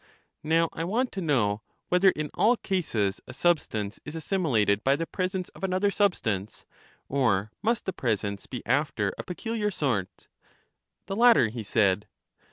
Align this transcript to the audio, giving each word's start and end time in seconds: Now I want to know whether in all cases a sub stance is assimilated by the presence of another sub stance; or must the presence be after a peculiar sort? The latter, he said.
Now 0.41 0.67
I 0.73 0.83
want 0.83 1.11
to 1.11 1.21
know 1.21 1.61
whether 1.89 2.09
in 2.09 2.31
all 2.33 2.57
cases 2.57 3.21
a 3.27 3.35
sub 3.35 3.59
stance 3.59 3.99
is 4.03 4.15
assimilated 4.15 4.83
by 4.83 4.95
the 4.95 5.05
presence 5.05 5.49
of 5.49 5.63
another 5.63 5.91
sub 5.91 6.15
stance; 6.15 6.65
or 7.07 7.51
must 7.61 7.85
the 7.85 7.93
presence 7.93 8.47
be 8.47 8.63
after 8.65 9.13
a 9.19 9.23
peculiar 9.23 9.69
sort? 9.69 10.27
The 11.05 11.15
latter, 11.15 11.49
he 11.49 11.61
said. 11.61 12.07